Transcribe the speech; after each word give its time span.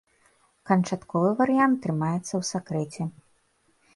Канчатковы 0.69 1.29
варыянт 1.41 1.77
трымаецца 1.85 2.31
ў 2.41 2.49
сакрэце. 2.51 3.01